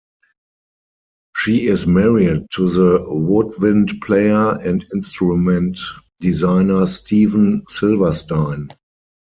[1.35, 5.77] She is married to the woodwind player and instrument
[6.19, 8.69] designer Steven Silverstein.